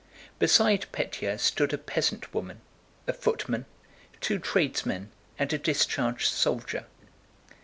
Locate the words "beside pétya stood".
0.39-1.73